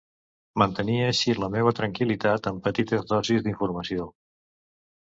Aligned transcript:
Mantenia 0.61 1.03
així 1.09 1.35
la 1.43 1.49
meua 1.57 1.75
tranquil·litat 1.81 2.51
amb 2.53 2.65
petites 2.71 3.07
dosis 3.13 3.47
d'informació. 3.51 4.11